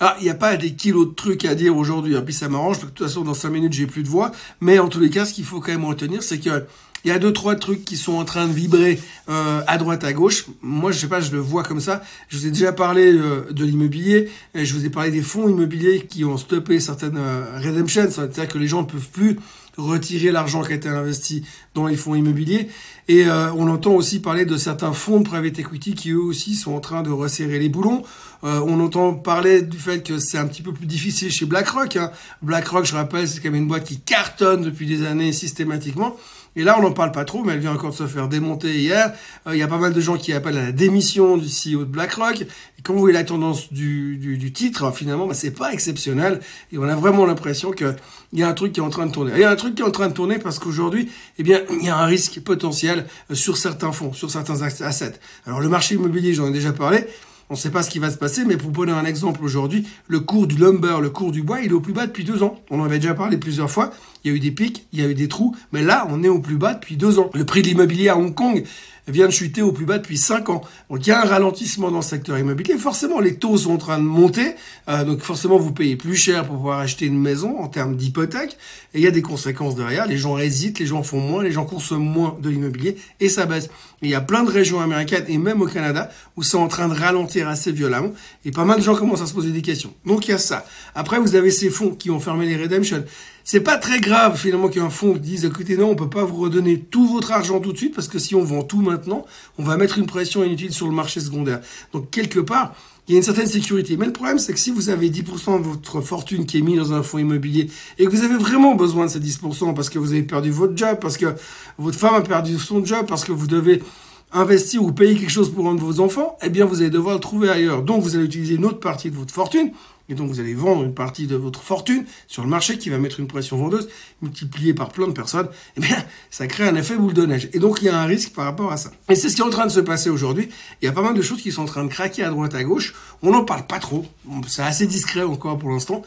Ah, 0.00 0.16
il 0.20 0.24
n'y 0.24 0.30
a 0.30 0.34
pas 0.34 0.56
des 0.56 0.74
kilos 0.74 1.08
de 1.08 1.14
trucs 1.14 1.44
à 1.44 1.54
dire 1.54 1.76
aujourd'hui, 1.76 2.16
hein, 2.16 2.22
puis 2.22 2.34
ça 2.34 2.48
m'arrange, 2.48 2.80
de 2.80 2.86
toute 2.86 2.98
façon, 2.98 3.22
dans 3.22 3.34
5 3.34 3.50
minutes, 3.50 3.72
j'ai 3.72 3.86
plus 3.86 4.02
de 4.02 4.08
voix. 4.08 4.32
Mais 4.60 4.78
en 4.78 4.88
tous 4.88 5.00
les 5.00 5.10
cas, 5.10 5.24
ce 5.24 5.34
qu'il 5.34 5.44
faut 5.44 5.60
quand 5.60 5.72
même 5.72 5.84
retenir, 5.84 6.22
c'est 6.22 6.38
que 6.38 6.64
il 7.04 7.08
y 7.08 7.14
a 7.14 7.18
deux 7.18 7.32
trois 7.32 7.54
trucs 7.54 7.84
qui 7.84 7.96
sont 7.96 8.14
en 8.14 8.24
train 8.24 8.48
de 8.48 8.52
vibrer 8.52 8.98
euh, 9.28 9.62
à 9.66 9.78
droite 9.78 10.02
à 10.02 10.12
gauche. 10.12 10.46
Moi, 10.62 10.90
je 10.90 10.98
sais 10.98 11.06
pas, 11.06 11.20
je 11.20 11.30
le 11.30 11.38
vois 11.38 11.62
comme 11.62 11.80
ça. 11.80 12.02
Je 12.28 12.36
vous 12.36 12.46
ai 12.46 12.50
déjà 12.50 12.72
parlé 12.72 13.12
euh, 13.12 13.46
de 13.52 13.64
l'immobilier. 13.64 14.28
Je 14.54 14.74
vous 14.74 14.84
ai 14.84 14.90
parlé 14.90 15.12
des 15.12 15.22
fonds 15.22 15.48
immobiliers 15.48 16.06
qui 16.08 16.24
ont 16.24 16.36
stoppé 16.36 16.80
certaines 16.80 17.16
euh, 17.16 17.60
redemptions, 17.62 18.10
c'est-à-dire 18.10 18.48
que 18.48 18.58
les 18.58 18.66
gens 18.66 18.82
ne 18.82 18.86
peuvent 18.86 19.10
plus 19.10 19.38
retirer 19.78 20.32
l'argent 20.32 20.62
qui 20.62 20.72
a 20.72 20.74
été 20.74 20.88
investi 20.88 21.44
dans 21.74 21.86
les 21.86 21.96
fonds 21.96 22.14
immobiliers. 22.14 22.68
Et 23.06 23.26
euh, 23.26 23.52
on 23.54 23.68
entend 23.68 23.92
aussi 23.92 24.20
parler 24.20 24.44
de 24.44 24.56
certains 24.56 24.92
fonds 24.92 25.20
de 25.20 25.24
private 25.24 25.58
equity 25.58 25.94
qui 25.94 26.10
eux 26.10 26.20
aussi 26.20 26.54
sont 26.54 26.74
en 26.74 26.80
train 26.80 27.02
de 27.02 27.10
resserrer 27.10 27.58
les 27.58 27.68
boulons. 27.68 28.02
Euh, 28.44 28.60
on 28.66 28.80
entend 28.80 29.14
parler 29.14 29.62
du 29.62 29.78
fait 29.78 30.02
que 30.02 30.18
c'est 30.18 30.38
un 30.38 30.46
petit 30.46 30.62
peu 30.62 30.72
plus 30.72 30.86
difficile 30.86 31.30
chez 31.30 31.46
BlackRock. 31.46 31.96
Hein. 31.96 32.12
BlackRock, 32.42 32.84
je 32.84 32.94
rappelle, 32.94 33.26
c'est 33.26 33.40
quand 33.40 33.50
même 33.50 33.62
une 33.62 33.68
boîte 33.68 33.84
qui 33.84 34.00
cartonne 34.00 34.62
depuis 34.62 34.86
des 34.86 35.04
années 35.04 35.32
systématiquement. 35.32 36.16
Et 36.56 36.64
là, 36.64 36.76
on 36.78 36.82
n'en 36.82 36.92
parle 36.92 37.12
pas 37.12 37.24
trop, 37.24 37.44
mais 37.44 37.52
elle 37.52 37.60
vient 37.60 37.72
encore 37.72 37.90
de 37.90 37.96
se 37.96 38.06
faire 38.06 38.26
démonter 38.26 38.78
hier. 38.78 39.12
Euh, 39.46 39.54
il 39.54 39.58
y 39.58 39.62
a 39.62 39.68
pas 39.68 39.78
mal 39.78 39.92
de 39.92 40.00
gens 40.00 40.16
qui 40.16 40.32
appellent 40.32 40.58
à 40.58 40.64
la 40.64 40.72
démission 40.72 41.36
du 41.36 41.46
CEO 41.46 41.80
de 41.80 41.84
BlackRock. 41.84 42.42
Et 42.42 42.82
quand 42.82 42.94
vous 42.94 42.98
voyez 42.98 43.14
la 43.14 43.24
tendance 43.24 43.72
du, 43.72 44.16
du, 44.16 44.38
du 44.38 44.52
titre, 44.52 44.92
finalement, 44.92 45.26
bah, 45.26 45.34
c'est 45.34 45.52
pas 45.52 45.72
exceptionnel. 45.72 46.40
Et 46.72 46.78
on 46.78 46.84
a 46.84 46.96
vraiment 46.96 47.26
l'impression 47.26 47.70
qu'il 47.70 47.94
y 48.32 48.42
a 48.42 48.48
un 48.48 48.54
truc 48.54 48.72
qui 48.72 48.80
est 48.80 48.82
en 48.82 48.90
train 48.90 49.06
de 49.06 49.12
tourner. 49.12 49.32
Il 49.34 49.40
y 49.40 49.44
a 49.44 49.50
un 49.50 49.56
truc 49.56 49.74
qui 49.74 49.82
est 49.82 49.84
en 49.84 49.90
train 49.90 50.08
de 50.08 50.14
tourner 50.14 50.38
parce 50.38 50.58
qu'aujourd'hui, 50.58 51.10
eh 51.38 51.42
bien, 51.42 51.60
il 51.80 51.86
y 51.86 51.90
a 51.90 51.96
un 51.96 52.06
risque 52.06 52.40
potentiel 52.40 53.06
euh, 53.30 53.34
sur 53.34 53.56
certains 53.56 53.92
fonds, 53.92 54.12
sur 54.12 54.30
certains 54.30 54.62
assets. 54.62 55.20
Alors, 55.46 55.60
le 55.60 55.68
marché 55.68 55.94
immobilier, 55.94 56.34
j'en 56.34 56.48
ai 56.48 56.52
déjà 56.52 56.72
parlé. 56.72 57.06
On 57.50 57.54
ne 57.54 57.58
sait 57.58 57.70
pas 57.70 57.82
ce 57.82 57.88
qui 57.88 57.98
va 57.98 58.10
se 58.10 58.18
passer, 58.18 58.44
mais 58.44 58.58
pour 58.58 58.70
donner 58.70 58.92
un 58.92 59.06
exemple 59.06 59.42
aujourd'hui, 59.42 59.86
le 60.06 60.20
cours 60.20 60.46
du 60.46 60.56
lumber, 60.56 60.98
le 61.00 61.08
cours 61.08 61.32
du 61.32 61.42
bois, 61.42 61.60
il 61.62 61.70
est 61.70 61.72
au 61.72 61.80
plus 61.80 61.94
bas 61.94 62.06
depuis 62.06 62.24
deux 62.24 62.42
ans. 62.42 62.60
On 62.70 62.80
en 62.80 62.84
avait 62.84 62.98
déjà 62.98 63.14
parlé 63.14 63.38
plusieurs 63.38 63.70
fois. 63.70 63.90
Il 64.22 64.30
y 64.30 64.34
a 64.34 64.36
eu 64.36 64.40
des 64.40 64.50
pics, 64.50 64.86
il 64.92 65.00
y 65.00 65.02
a 65.02 65.08
eu 65.08 65.14
des 65.14 65.28
trous, 65.28 65.56
mais 65.72 65.82
là, 65.82 66.06
on 66.10 66.22
est 66.22 66.28
au 66.28 66.40
plus 66.40 66.56
bas 66.56 66.74
depuis 66.74 66.98
deux 66.98 67.18
ans. 67.18 67.30
Le 67.32 67.46
prix 67.46 67.62
de 67.62 67.68
l'immobilier 67.68 68.10
à 68.10 68.18
Hong 68.18 68.34
Kong, 68.34 68.64
vient 69.08 69.26
de 69.26 69.32
chuter 69.32 69.62
au 69.62 69.72
plus 69.72 69.84
bas 69.84 69.98
depuis 69.98 70.18
5 70.18 70.48
ans. 70.50 70.62
Donc 70.90 71.06
il 71.06 71.10
y 71.10 71.12
a 71.12 71.22
un 71.22 71.24
ralentissement 71.24 71.90
dans 71.90 71.98
le 71.98 72.02
secteur 72.02 72.38
immobilier. 72.38 72.76
Forcément, 72.76 73.20
les 73.20 73.36
taux 73.36 73.56
sont 73.56 73.72
en 73.72 73.78
train 73.78 73.98
de 73.98 74.04
monter. 74.04 74.54
Euh, 74.88 75.04
donc 75.04 75.20
forcément, 75.20 75.58
vous 75.58 75.72
payez 75.72 75.96
plus 75.96 76.16
cher 76.16 76.46
pour 76.46 76.56
pouvoir 76.56 76.80
acheter 76.80 77.06
une 77.06 77.18
maison 77.18 77.58
en 77.58 77.68
termes 77.68 77.96
d'hypothèque. 77.96 78.56
Et 78.94 78.98
il 78.98 79.04
y 79.04 79.06
a 79.06 79.10
des 79.10 79.22
conséquences 79.22 79.74
derrière. 79.74 80.06
Les 80.06 80.18
gens 80.18 80.38
hésitent, 80.38 80.78
les 80.78 80.86
gens 80.86 81.02
font 81.02 81.20
moins, 81.20 81.42
les 81.42 81.52
gens 81.52 81.64
consomment 81.64 82.08
moins 82.08 82.36
de 82.40 82.48
l'immobilier 82.48 82.96
et 83.20 83.28
ça 83.28 83.46
baisse. 83.46 83.68
il 84.02 84.08
y 84.10 84.14
a 84.14 84.20
plein 84.20 84.44
de 84.44 84.50
régions 84.50 84.80
américaines 84.80 85.24
et 85.28 85.38
même 85.38 85.60
au 85.60 85.66
Canada 85.66 86.10
où 86.36 86.42
c'est 86.42 86.56
en 86.56 86.68
train 86.68 86.88
de 86.88 86.94
ralentir 86.94 87.48
assez 87.48 87.72
violemment. 87.72 88.12
Et 88.44 88.50
pas 88.50 88.64
mal 88.64 88.78
de 88.78 88.84
gens 88.84 88.94
commencent 88.94 89.22
à 89.22 89.26
se 89.26 89.34
poser 89.34 89.50
des 89.50 89.62
questions. 89.62 89.92
Donc 90.06 90.28
il 90.28 90.30
y 90.30 90.34
a 90.34 90.38
ça. 90.38 90.64
Après, 90.94 91.18
vous 91.18 91.34
avez 91.34 91.50
ces 91.50 91.70
fonds 91.70 91.90
qui 91.90 92.10
ont 92.10 92.20
fermé 92.20 92.46
les 92.46 92.56
redemptions. 92.56 93.04
C'est 93.50 93.60
pas 93.60 93.78
très 93.78 93.98
grave 93.98 94.38
finalement 94.38 94.68
qu'un 94.68 94.90
fonds 94.90 95.14
dise 95.14 95.46
écoutez 95.46 95.78
non, 95.78 95.92
on 95.92 95.94
peut 95.94 96.10
pas 96.10 96.22
vous 96.22 96.36
redonner 96.36 96.78
tout 96.78 97.08
votre 97.08 97.32
argent 97.32 97.60
tout 97.60 97.72
de 97.72 97.78
suite 97.78 97.94
parce 97.94 98.06
que 98.06 98.18
si 98.18 98.34
on 98.34 98.44
vend 98.44 98.62
tout 98.62 98.82
maintenant, 98.82 99.24
on 99.56 99.62
va 99.62 99.78
mettre 99.78 99.96
une 99.96 100.04
pression 100.04 100.44
inutile 100.44 100.70
sur 100.70 100.86
le 100.86 100.92
marché 100.92 101.18
secondaire. 101.18 101.62
Donc 101.94 102.10
quelque 102.10 102.40
part, 102.40 102.74
il 103.06 103.12
y 103.12 103.14
a 103.14 103.16
une 103.16 103.24
certaine 103.24 103.46
sécurité. 103.46 103.96
Mais 103.96 104.04
le 104.04 104.12
problème, 104.12 104.38
c'est 104.38 104.52
que 104.52 104.58
si 104.58 104.70
vous 104.70 104.90
avez 104.90 105.08
10% 105.08 105.62
de 105.62 105.66
votre 105.66 106.02
fortune 106.02 106.44
qui 106.44 106.58
est 106.58 106.60
mise 106.60 106.76
dans 106.76 106.92
un 106.92 107.02
fonds 107.02 107.16
immobilier 107.16 107.70
et 107.98 108.04
que 108.04 108.10
vous 108.10 108.22
avez 108.22 108.36
vraiment 108.36 108.74
besoin 108.74 109.06
de 109.06 109.10
ces 109.12 109.18
10% 109.18 109.72
parce 109.72 109.88
que 109.88 109.98
vous 109.98 110.12
avez 110.12 110.24
perdu 110.24 110.50
votre 110.50 110.76
job, 110.76 110.98
parce 111.00 111.16
que 111.16 111.34
votre 111.78 111.98
femme 111.98 112.16
a 112.16 112.20
perdu 112.20 112.58
son 112.58 112.84
job, 112.84 113.06
parce 113.08 113.24
que 113.24 113.32
vous 113.32 113.46
devez 113.46 113.82
investir 114.30 114.82
ou 114.82 114.92
payer 114.92 115.16
quelque 115.16 115.32
chose 115.32 115.50
pour 115.50 115.66
un 115.70 115.74
de 115.74 115.80
vos 115.80 116.00
enfants, 116.00 116.36
eh 116.42 116.50
bien 116.50 116.66
vous 116.66 116.82
allez 116.82 116.90
devoir 116.90 117.14
le 117.14 117.20
trouver 117.20 117.48
ailleurs. 117.48 117.80
Donc 117.80 118.02
vous 118.02 118.14
allez 118.14 118.26
utiliser 118.26 118.56
une 118.56 118.66
autre 118.66 118.80
partie 118.80 119.10
de 119.10 119.16
votre 119.16 119.32
fortune 119.32 119.70
et 120.08 120.14
donc 120.14 120.28
vous 120.28 120.40
allez 120.40 120.54
vendre 120.54 120.84
une 120.84 120.94
partie 120.94 121.26
de 121.26 121.36
votre 121.36 121.62
fortune 121.62 122.04
sur 122.26 122.42
le 122.42 122.48
marché 122.48 122.78
qui 122.78 122.88
va 122.88 122.98
mettre 122.98 123.20
une 123.20 123.26
pression 123.26 123.56
vendeuse 123.58 123.88
multipliée 124.22 124.74
par 124.74 124.90
plein 124.90 125.06
de 125.06 125.12
personnes. 125.12 125.48
Eh 125.76 125.80
bien, 125.80 125.96
ça 126.30 126.46
crée 126.46 126.66
un 126.66 126.74
effet 126.74 126.96
boule 126.96 127.14
de 127.14 127.24
neige. 127.24 127.48
Et 127.52 127.58
donc 127.58 127.78
il 127.82 127.84
y 127.84 127.88
a 127.88 128.00
un 128.00 128.06
risque 128.06 128.32
par 128.32 128.44
rapport 128.46 128.72
à 128.72 128.76
ça. 128.76 128.90
Et 129.08 129.14
c'est 129.14 129.28
ce 129.28 129.36
qui 129.36 129.42
est 129.42 129.44
en 129.44 129.50
train 129.50 129.66
de 129.66 129.70
se 129.70 129.80
passer 129.80 130.10
aujourd'hui. 130.10 130.48
Il 130.82 130.86
y 130.86 130.88
a 130.88 130.92
pas 130.92 131.02
mal 131.02 131.14
de 131.14 131.22
choses 131.22 131.40
qui 131.40 131.52
sont 131.52 131.62
en 131.62 131.66
train 131.66 131.84
de 131.84 131.88
craquer 131.88 132.24
à 132.24 132.30
droite 132.30 132.54
à 132.54 132.64
gauche. 132.64 132.94
On 133.22 133.30
n'en 133.30 133.44
parle 133.44 133.66
pas 133.66 133.78
trop. 133.78 134.04
C'est 134.48 134.62
assez 134.62 134.86
discret 134.86 135.22
encore 135.22 135.58
pour 135.58 135.70
l'instant. 135.70 136.02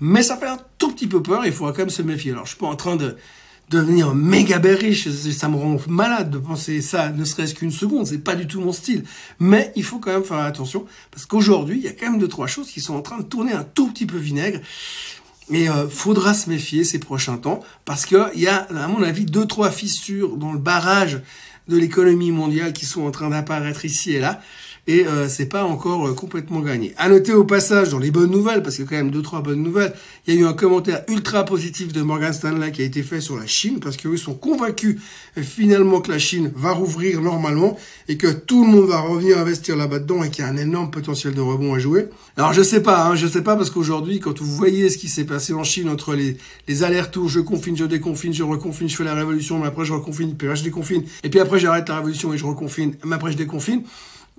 Mais 0.00 0.22
ça 0.22 0.36
fait 0.36 0.46
un 0.46 0.58
tout 0.78 0.92
petit 0.92 1.08
peu 1.08 1.22
peur. 1.22 1.44
Il 1.46 1.52
faudra 1.52 1.72
quand 1.72 1.80
même 1.80 1.90
se 1.90 2.02
méfier. 2.02 2.32
Alors 2.32 2.44
je 2.44 2.50
suis 2.50 2.58
pas 2.58 2.66
en 2.66 2.76
train 2.76 2.96
de 2.96 3.16
devenir 3.70 4.14
méga 4.14 4.60
riche, 4.62 5.08
ça 5.08 5.48
me 5.48 5.56
rend 5.56 5.76
malade 5.88 6.30
de 6.30 6.38
penser 6.38 6.80
ça, 6.80 7.10
ne 7.10 7.24
serait-ce 7.24 7.54
qu'une 7.54 7.70
seconde, 7.70 8.06
c'est 8.06 8.18
pas 8.18 8.34
du 8.34 8.46
tout 8.46 8.60
mon 8.60 8.72
style. 8.72 9.04
Mais 9.38 9.72
il 9.76 9.84
faut 9.84 9.98
quand 9.98 10.12
même 10.12 10.24
faire 10.24 10.38
attention, 10.38 10.86
parce 11.10 11.26
qu'aujourd'hui, 11.26 11.78
il 11.78 11.84
y 11.84 11.88
a 11.88 11.92
quand 11.92 12.10
même 12.10 12.18
deux, 12.18 12.28
trois 12.28 12.46
choses 12.46 12.68
qui 12.68 12.80
sont 12.80 12.94
en 12.94 13.02
train 13.02 13.18
de 13.18 13.24
tourner 13.24 13.52
un 13.52 13.64
tout 13.64 13.88
petit 13.88 14.06
peu 14.06 14.18
vinaigre. 14.18 14.60
Et 15.50 15.68
euh, 15.68 15.88
faudra 15.88 16.34
se 16.34 16.50
méfier 16.50 16.84
ces 16.84 16.98
prochains 16.98 17.38
temps, 17.38 17.60
parce 17.84 18.06
qu'il 18.06 18.18
y 18.36 18.46
a, 18.46 18.56
à 18.56 18.88
mon 18.88 19.02
avis, 19.02 19.24
deux, 19.24 19.46
trois 19.46 19.70
fissures 19.70 20.36
dans 20.36 20.52
le 20.52 20.58
barrage 20.58 21.20
de 21.68 21.76
l'économie 21.76 22.32
mondiale 22.32 22.72
qui 22.72 22.86
sont 22.86 23.02
en 23.02 23.10
train 23.10 23.28
d'apparaître 23.28 23.84
ici 23.84 24.12
et 24.12 24.20
là 24.20 24.40
et 24.88 25.06
euh, 25.06 25.28
c'est 25.28 25.46
pas 25.46 25.64
encore 25.64 26.08
euh, 26.08 26.14
complètement 26.14 26.60
gagné. 26.60 26.94
À 26.96 27.10
noter 27.10 27.34
au 27.34 27.44
passage 27.44 27.90
dans 27.90 27.98
les 27.98 28.10
bonnes 28.10 28.30
nouvelles, 28.30 28.62
parce 28.62 28.76
qu'il 28.76 28.86
y 28.86 28.88
a 28.88 28.90
quand 28.90 28.96
même 28.96 29.10
deux 29.10 29.20
trois 29.20 29.42
bonnes 29.42 29.62
nouvelles, 29.62 29.92
il 30.26 30.34
y 30.34 30.38
a 30.38 30.40
eu 30.40 30.46
un 30.46 30.54
commentaire 30.54 31.04
ultra 31.08 31.44
positif 31.44 31.92
de 31.92 32.00
Morgan 32.00 32.32
Stanley 32.32 32.72
qui 32.72 32.80
a 32.80 32.86
été 32.86 33.02
fait 33.02 33.20
sur 33.20 33.36
la 33.36 33.46
Chine, 33.46 33.80
parce 33.80 33.98
qu'eux 33.98 34.16
sont 34.16 34.32
convaincus 34.32 34.96
euh, 35.36 35.42
finalement 35.42 36.00
que 36.00 36.10
la 36.10 36.18
Chine 36.18 36.50
va 36.56 36.72
rouvrir 36.72 37.20
normalement 37.20 37.78
et 38.08 38.16
que 38.16 38.28
tout 38.28 38.64
le 38.64 38.70
monde 38.70 38.88
va 38.88 39.00
revenir 39.00 39.38
investir 39.38 39.76
là-bas 39.76 39.98
dedans 39.98 40.24
et 40.24 40.30
qu'il 40.30 40.42
y 40.42 40.48
a 40.48 40.50
un 40.50 40.56
énorme 40.56 40.90
potentiel 40.90 41.34
de 41.34 41.40
rebond 41.42 41.74
à 41.74 41.78
jouer. 41.78 42.06
Alors 42.38 42.54
je 42.54 42.62
sais 42.62 42.82
pas, 42.82 43.08
hein, 43.08 43.14
je 43.14 43.26
sais 43.26 43.42
pas 43.42 43.56
parce 43.56 43.68
qu'aujourd'hui 43.68 44.20
quand 44.20 44.40
vous 44.40 44.56
voyez 44.56 44.88
ce 44.88 44.96
qui 44.96 45.08
s'est 45.08 45.26
passé 45.26 45.52
en 45.52 45.64
Chine 45.64 45.90
entre 45.90 46.14
les, 46.14 46.38
les 46.66 46.82
allers-retours, 46.82 47.28
je 47.28 47.40
confine, 47.40 47.76
je 47.76 47.84
déconfine, 47.84 48.32
je 48.32 48.42
reconfine, 48.42 48.88
je 48.88 48.96
fais 48.96 49.04
la 49.04 49.14
révolution, 49.14 49.58
mais 49.58 49.66
après 49.66 49.84
je 49.84 49.92
reconfine, 49.92 50.34
puis 50.34 50.48
après 50.48 50.56
je 50.56 50.64
déconfine, 50.64 51.02
et 51.22 51.28
puis 51.28 51.40
après 51.40 51.58
j'arrête 51.58 51.90
la 51.90 51.96
révolution 51.96 52.32
et 52.32 52.38
je 52.38 52.46
reconfine, 52.46 52.94
mais 53.04 53.16
après 53.16 53.32
je 53.32 53.36
déconfine. 53.36 53.82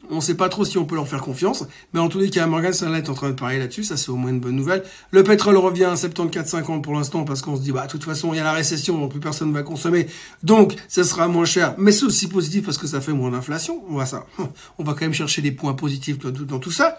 On 0.09 0.17
ne 0.17 0.21
sait 0.21 0.35
pas 0.35 0.49
trop 0.49 0.65
si 0.65 0.77
on 0.77 0.85
peut 0.85 0.95
leur 0.95 1.07
faire 1.07 1.21
confiance, 1.21 1.65
mais 1.93 1.99
en 1.99 2.09
tous 2.09 2.19
les 2.19 2.29
cas, 2.29 2.45
Morgan 2.47 2.73
Stanley 2.73 2.99
est 2.99 3.09
en 3.09 3.13
train 3.13 3.29
de 3.29 3.35
parler 3.35 3.59
là-dessus, 3.59 3.83
ça 3.83 3.97
c'est 3.97 4.09
au 4.09 4.15
moins 4.15 4.31
une 4.31 4.39
bonne 4.39 4.55
nouvelle. 4.55 4.83
Le 5.11 5.23
pétrole 5.23 5.57
revient 5.57 5.85
à 5.85 5.95
74,50 5.95 6.81
pour 6.81 6.93
l'instant 6.93 7.23
parce 7.23 7.41
qu'on 7.41 7.55
se 7.55 7.61
dit, 7.61 7.71
bah, 7.71 7.85
de 7.85 7.91
toute 7.91 8.03
façon, 8.03 8.33
il 8.33 8.37
y 8.37 8.39
a 8.39 8.43
la 8.43 8.53
récession, 8.53 9.07
plus 9.07 9.19
personne 9.19 9.49
ne 9.49 9.53
va 9.53 9.63
consommer, 9.63 10.07
donc 10.43 10.75
ça 10.87 11.03
sera 11.03 11.27
moins 11.27 11.45
cher, 11.45 11.75
mais 11.77 11.91
c'est 11.91 12.05
aussi 12.05 12.27
positif 12.27 12.65
parce 12.65 12.77
que 12.77 12.87
ça 12.87 13.01
fait 13.01 13.13
moins 13.13 13.31
d'inflation. 13.31 13.83
On 13.89 13.95
va 13.95 14.05
ça, 14.05 14.25
on 14.77 14.83
va 14.83 14.93
quand 14.93 15.01
même 15.01 15.13
chercher 15.13 15.41
des 15.41 15.51
points 15.51 15.73
positifs 15.73 16.17
dans 16.19 16.59
tout 16.59 16.71
ça. 16.71 16.97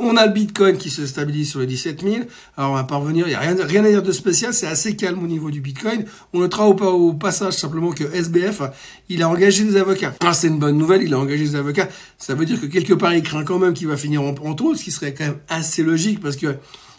On 0.00 0.16
a 0.16 0.26
le 0.26 0.32
Bitcoin 0.32 0.76
qui 0.76 0.90
se 0.90 1.06
stabilise 1.06 1.50
sur 1.50 1.60
les 1.60 1.66
17 1.66 2.02
000. 2.02 2.16
Alors 2.56 2.70
on 2.70 2.74
va 2.74 2.84
pas 2.84 2.96
revenir, 2.96 3.26
il 3.26 3.30
n'y 3.30 3.34
a 3.34 3.40
rien, 3.40 3.84
à 3.84 3.88
dire 3.88 4.02
de 4.02 4.12
spécial, 4.12 4.54
c'est 4.54 4.68
assez 4.68 4.94
calme 4.94 5.22
au 5.22 5.26
niveau 5.26 5.50
du 5.50 5.60
Bitcoin. 5.60 6.04
On 6.32 6.38
notera 6.38 6.68
au, 6.68 6.74
au 6.74 7.14
passage 7.14 7.54
simplement 7.54 7.90
que 7.90 8.04
SBF, 8.04 8.62
il 9.08 9.22
a 9.22 9.28
engagé 9.28 9.64
des 9.64 9.76
avocats. 9.76 10.14
Ah, 10.20 10.32
c'est 10.32 10.48
une 10.48 10.58
bonne 10.58 10.78
nouvelle, 10.78 11.02
il 11.02 11.12
a 11.14 11.18
engagé 11.18 11.44
des 11.44 11.56
avocats. 11.56 11.88
Ça 12.16 12.34
veut 12.34 12.44
dire 12.44 12.60
que 12.60 12.66
quelque 12.66 12.94
part 12.94 13.12
il 13.12 13.22
craint 13.22 13.44
quand 13.44 13.58
même 13.58 13.74
qu'il 13.74 13.88
va 13.88 13.96
finir 13.96 14.22
en, 14.22 14.34
en 14.34 14.74
ce 14.76 14.84
qui 14.84 14.92
serait 14.92 15.14
quand 15.14 15.24
même 15.24 15.38
assez 15.48 15.82
logique 15.82 16.20
parce 16.20 16.36
que 16.36 16.56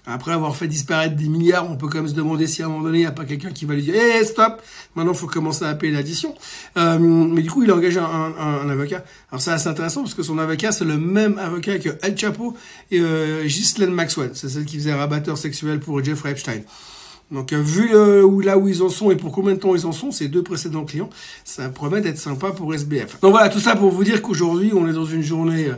après 0.09 0.31
avoir 0.31 0.55
fait 0.55 0.67
disparaître 0.67 1.15
des 1.15 1.27
milliards, 1.27 1.69
on 1.69 1.75
peut 1.75 1.87
quand 1.87 1.99
même 1.99 2.07
se 2.07 2.13
demander 2.13 2.47
si 2.47 2.61
à 2.61 2.65
un 2.65 2.69
moment 2.69 2.83
donné, 2.83 2.99
il 2.99 3.01
n'y 3.01 3.07
a 3.07 3.11
pas 3.11 3.25
quelqu'un 3.25 3.51
qui 3.51 3.65
va 3.65 3.75
lui 3.75 3.83
dire 3.83 3.95
hey, 3.95 4.25
stop, 4.25 4.61
maintenant 4.95 5.13
il 5.13 5.17
faut 5.17 5.27
commencer 5.27 5.65
à 5.65 5.73
payer 5.75 5.93
l'addition 5.93 6.35
euh, 6.77 6.97
mais 6.99 7.41
du 7.41 7.49
coup, 7.49 7.63
il 7.63 7.71
a 7.71 7.75
engagé 7.75 7.99
un, 7.99 8.69
avocat. 8.69 9.03
Alors 9.31 9.41
c'est 9.41 9.51
assez 9.51 9.67
intéressant 9.67 10.01
parce 10.01 10.13
que 10.13 10.23
son 10.23 10.37
avocat, 10.37 10.71
c'est 10.71 10.85
le 10.85 10.97
même 10.97 11.37
avocat 11.37 11.79
que 11.79 11.89
El 12.01 12.17
Chapo 12.17 12.55
et 12.91 12.99
euh, 12.99 13.43
Ghislaine 13.45 13.91
Maxwell. 13.91 14.31
C'est 14.33 14.49
celle 14.49 14.65
qui 14.65 14.77
faisait 14.77 14.93
rabatteur 14.93 15.37
sexuel 15.37 15.79
pour 15.79 16.03
Jeffrey 16.03 16.31
Epstein. 16.31 16.61
Donc 17.31 17.53
euh, 17.53 17.61
vu 17.61 17.95
où, 18.23 18.41
là 18.41 18.57
où 18.57 18.67
ils 18.67 18.81
en 18.81 18.89
sont 18.89 19.11
et 19.11 19.15
pour 19.15 19.31
combien 19.31 19.53
de 19.53 19.59
temps 19.59 19.75
ils 19.75 19.85
en 19.85 19.91
sont, 19.91 20.11
ces 20.11 20.27
deux 20.27 20.43
précédents 20.43 20.85
clients, 20.85 21.09
ça 21.43 21.69
promet 21.69 22.01
d'être 22.01 22.17
sympa 22.17 22.51
pour 22.51 22.73
SBF. 22.73 23.19
Donc 23.21 23.31
voilà, 23.31 23.49
tout 23.49 23.59
ça 23.59 23.75
pour 23.75 23.91
vous 23.91 24.03
dire 24.03 24.21
qu'aujourd'hui, 24.21 24.71
on 24.73 24.87
est 24.87 24.93
dans 24.93 25.05
une 25.05 25.23
journée 25.23 25.69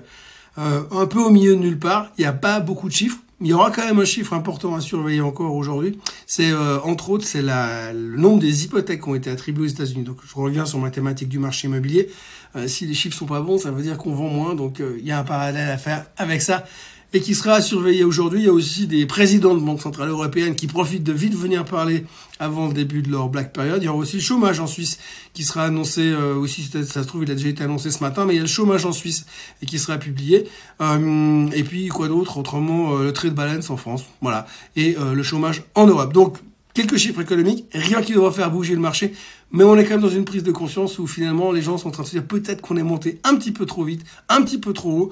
euh, 0.57 0.81
un 0.91 1.05
peu 1.05 1.19
au 1.19 1.29
milieu 1.29 1.55
de 1.55 1.61
nulle 1.61 1.79
part. 1.79 2.11
Il 2.17 2.21
n'y 2.21 2.27
a 2.27 2.33
pas 2.33 2.59
beaucoup 2.59 2.89
de 2.89 2.93
chiffres. 2.93 3.19
Il 3.43 3.47
y 3.47 3.53
aura 3.53 3.71
quand 3.71 3.83
même 3.83 3.99
un 3.99 4.05
chiffre 4.05 4.33
important 4.33 4.75
à 4.75 4.81
surveiller 4.81 5.21
encore 5.21 5.55
aujourd'hui. 5.55 5.97
C'est 6.27 6.51
euh, 6.51 6.79
entre 6.81 7.09
autres 7.09 7.25
c'est 7.25 7.41
le 7.41 8.15
nombre 8.15 8.39
des 8.39 8.65
hypothèques 8.65 9.01
qui 9.01 9.09
ont 9.09 9.15
été 9.15 9.31
attribuées 9.31 9.63
aux 9.63 9.67
États-Unis. 9.67 10.03
Donc 10.03 10.17
je 10.23 10.35
reviens 10.35 10.67
sur 10.67 10.77
ma 10.77 10.91
thématique 10.91 11.27
du 11.27 11.39
marché 11.39 11.67
immobilier. 11.67 12.09
Euh, 12.55 12.67
si 12.67 12.85
les 12.85 12.93
chiffres 12.93 13.17
sont 13.17 13.25
pas 13.25 13.41
bons, 13.41 13.57
ça 13.57 13.71
veut 13.71 13.81
dire 13.81 13.97
qu'on 13.97 14.13
vend 14.13 14.29
moins. 14.29 14.53
Donc 14.53 14.79
euh, 14.79 14.95
il 14.99 15.07
y 15.07 15.11
a 15.11 15.17
un 15.17 15.23
parallèle 15.23 15.69
à 15.69 15.77
faire 15.79 16.05
avec 16.17 16.43
ça 16.43 16.65
et 17.13 17.19
qui 17.19 17.35
sera 17.35 17.61
surveillé 17.61 18.03
aujourd'hui. 18.03 18.41
Il 18.41 18.45
y 18.45 18.49
a 18.49 18.53
aussi 18.53 18.87
des 18.87 19.05
présidents 19.05 19.53
de 19.53 19.59
banques 19.59 19.81
centrales 19.81 20.09
européennes 20.09 20.55
qui 20.55 20.67
profitent 20.67 21.03
de 21.03 21.11
vite 21.11 21.35
venir 21.35 21.65
parler 21.65 22.05
avant 22.39 22.67
le 22.67 22.73
début 22.73 23.01
de 23.01 23.11
leur 23.11 23.29
black 23.29 23.53
period. 23.53 23.81
Il 23.81 23.85
y 23.85 23.87
aura 23.89 23.97
aussi 23.97 24.15
le 24.17 24.21
chômage 24.21 24.59
en 24.59 24.67
Suisse 24.67 24.97
qui 25.33 25.43
sera 25.43 25.65
annoncé 25.65 26.01
euh, 26.01 26.35
aussi, 26.35 26.63
ça 26.63 26.83
se 26.83 27.07
trouve, 27.07 27.23
il 27.23 27.31
a 27.31 27.35
déjà 27.35 27.49
été 27.49 27.63
annoncé 27.63 27.91
ce 27.91 27.99
matin, 27.99 28.25
mais 28.25 28.33
il 28.33 28.37
y 28.37 28.39
a 28.39 28.43
le 28.43 28.47
chômage 28.47 28.85
en 28.85 28.91
Suisse 28.91 29.25
et 29.61 29.65
qui 29.65 29.77
sera 29.77 29.97
publié. 29.97 30.47
Euh, 30.81 31.47
et 31.53 31.63
puis 31.63 31.87
quoi 31.89 32.07
d'autre 32.07 32.37
Autrement, 32.37 32.97
euh, 32.97 33.03
le 33.03 33.13
trade 33.13 33.35
balance 33.35 33.69
en 33.69 33.77
France, 33.77 34.05
voilà, 34.21 34.47
et 34.75 34.95
le 34.95 35.23
chômage 35.23 35.63
en 35.75 35.87
Europe. 35.87 36.13
Donc 36.13 36.37
quelques 36.73 36.97
chiffres 36.97 37.21
économiques, 37.21 37.65
rien 37.73 38.01
qui 38.01 38.13
devra 38.13 38.31
faire 38.31 38.49
bouger 38.49 38.73
le 38.73 38.79
marché, 38.79 39.13
mais 39.51 39.63
on 39.63 39.75
est 39.77 39.83
quand 39.83 39.91
même 39.91 40.01
dans 40.01 40.09
une 40.09 40.25
prise 40.25 40.43
de 40.43 40.51
conscience 40.51 40.97
où 40.97 41.07
finalement 41.07 41.51
les 41.51 41.61
gens 41.61 41.77
sont 41.77 41.89
en 41.89 41.91
train 41.91 42.03
de 42.03 42.07
se 42.07 42.13
dire 42.13 42.25
peut-être 42.25 42.61
qu'on 42.61 42.77
est 42.77 42.83
monté 42.83 43.19
un 43.23 43.35
petit 43.35 43.51
peu 43.51 43.65
trop 43.65 43.83
vite, 43.83 44.03
un 44.29 44.41
petit 44.41 44.57
peu 44.57 44.73
trop 44.73 44.91
haut 44.91 45.11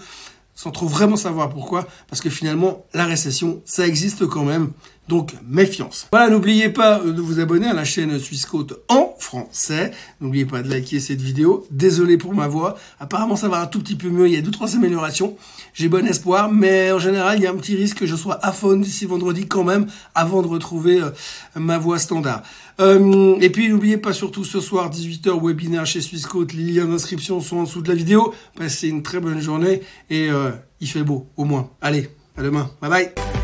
sans 0.60 0.72
trop 0.72 0.88
vraiment 0.88 1.16
savoir 1.16 1.48
pourquoi, 1.48 1.88
parce 2.10 2.20
que 2.20 2.30
finalement, 2.30 2.86
la 2.94 3.06
récession, 3.06 3.62
ça 3.64 3.88
existe 3.88 4.28
quand 4.28 4.44
même. 4.44 4.72
Donc, 5.08 5.34
méfiance. 5.48 6.08
Voilà, 6.12 6.30
n'oubliez 6.30 6.68
pas 6.68 7.00
de 7.00 7.22
vous 7.22 7.40
abonner 7.40 7.68
à 7.68 7.74
la 7.74 7.86
chaîne 7.86 8.20
Suisse 8.20 8.46
en 8.90 9.09
français. 9.20 9.92
N'oubliez 10.22 10.46
pas 10.46 10.62
de 10.62 10.70
liker 10.70 11.00
cette 11.00 11.22
vidéo. 11.22 11.66
Désolé 11.72 12.18
pour 12.18 12.34
ma 12.34 12.48
voix. 12.48 12.78
Apparemment, 13.00 13.36
ça 13.36 13.50
va 13.50 13.62
un 13.62 13.68
tout 13.68 13.80
petit 13.80 13.96
peu 13.96 14.10
mieux. 14.10 14.28
Il 14.28 14.34
y 14.34 14.38
a 14.38 14.42
deux, 14.42 14.52
trois 14.52 14.76
améliorations. 14.76 15.36
J'ai 15.74 15.88
bon 15.88 16.06
espoir, 16.08 16.52
mais 16.52 16.92
en 16.92 17.00
général, 17.00 17.38
il 17.38 17.44
y 17.44 17.48
a 17.48 17.52
un 17.52 17.56
petit 17.56 17.76
risque 17.76 18.00
que 18.00 18.06
je 18.06 18.16
sois 18.16 18.40
aphone 18.46 18.82
d'ici 18.82 19.06
vendredi 19.06 19.48
quand 19.48 19.64
même, 19.64 19.88
avant 20.16 20.42
de 20.42 20.48
retrouver 20.48 21.02
euh, 21.02 21.10
ma 21.56 21.78
voix 21.78 22.00
standard. 22.00 22.44
Euh, 22.80 23.36
et 23.42 23.50
puis, 23.50 23.70
n'oubliez 23.70 23.98
pas 23.98 24.14
surtout 24.14 24.44
ce 24.44 24.60
soir, 24.60 24.90
18h, 24.90 25.46
webinaire 25.46 25.86
chez 25.86 26.02
Swissquote. 26.02 26.54
Les 26.54 26.74
liens 26.74 26.86
d'inscription 26.86 27.42
sont 27.42 27.58
en 27.58 27.64
dessous 27.64 27.82
de 27.82 27.90
la 27.90 27.96
vidéo. 27.96 28.34
Passez 28.56 28.88
une 28.88 29.04
très 29.04 29.20
bonne 29.20 29.40
journée 29.40 29.82
et 30.10 30.30
euh, 30.30 30.52
il 30.80 30.88
fait 30.88 31.04
beau, 31.04 31.28
au 31.38 31.46
moins. 31.46 31.70
Allez, 31.82 32.10
à 32.38 32.44
demain. 32.44 32.70
Bye 32.82 32.90
bye. 32.90 33.39